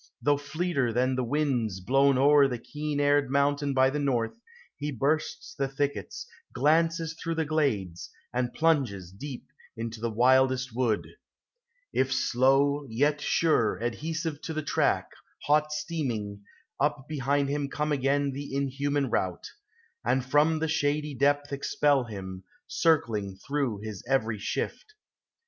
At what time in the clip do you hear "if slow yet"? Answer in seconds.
11.93-13.21